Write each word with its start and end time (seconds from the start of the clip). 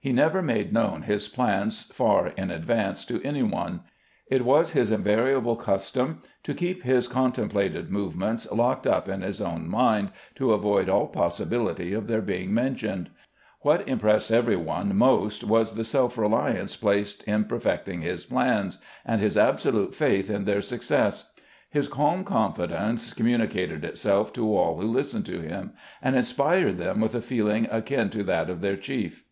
He 0.00 0.10
never 0.12 0.42
made 0.42 0.72
known 0.72 1.02
his 1.02 1.28
plans 1.28 1.82
far 1.82 2.26
in 2.30 2.50
advance 2.50 3.04
to 3.04 3.22
any 3.22 3.44
one. 3.44 3.82
It 4.26 4.44
was 4.44 4.72
his 4.72 4.90
invariable 4.90 5.54
custom 5.54 6.20
to 6.42 6.52
keep 6.52 6.82
his 6.82 7.06
contem 7.06 7.48
plated 7.48 7.88
movements 7.88 8.50
locked 8.50 8.88
up 8.88 9.08
in 9.08 9.20
his 9.20 9.40
own 9.40 9.68
mind 9.68 10.10
to 10.34 10.52
avoid 10.52 10.88
all 10.88 11.06
possibility 11.06 11.92
of 11.92 12.08
their 12.08 12.20
being 12.22 12.52
mentioned. 12.52 13.08
What 13.60 13.88
im 13.88 13.98
pressed 14.00 14.32
every 14.32 14.56
one 14.56 14.96
most 14.96 15.44
was 15.44 15.74
the 15.74 15.84
self 15.84 16.18
reliance 16.18 16.72
displayed 16.72 17.14
in 17.28 17.44
perfecting 17.44 18.00
his 18.00 18.24
plans, 18.24 18.78
and 19.06 19.20
his 19.20 19.36
absolute 19.38 19.94
faith 19.94 20.28
in 20.28 20.44
their 20.44 20.60
success. 20.60 21.30
His 21.70 21.86
calm 21.86 22.24
confidence 22.24 23.12
communicated 23.14 23.84
itself 23.84 24.32
to 24.32 24.52
all 24.56 24.80
who 24.80 24.88
listened 24.88 25.26
to 25.26 25.40
him, 25.40 25.70
and 26.02 26.16
inspired 26.16 26.78
them 26.78 27.00
with 27.00 27.14
a 27.14 27.22
feeling 27.22 27.68
akin 27.70 28.10
to 28.10 28.24
that 28.24 28.50
of 28.50 28.60
their 28.60 28.76
chief. 28.76 29.22